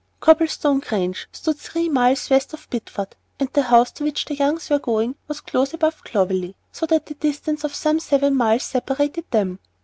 [0.19, 4.71] Copplestone Grange stood three miles west of Bideford, and the house to which the Youngs
[4.71, 9.25] were going was close above Clovelly, so that a distance of some seven miles separated
[9.29, 9.59] them.